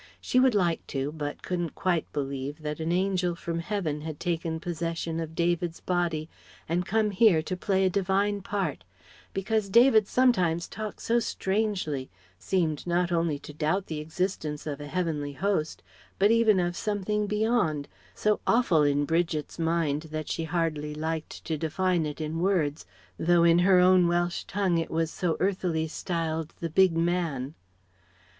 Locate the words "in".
18.81-19.05, 22.19-22.39, 23.43-23.59